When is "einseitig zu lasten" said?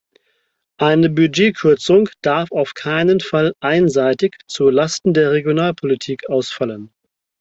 3.59-5.13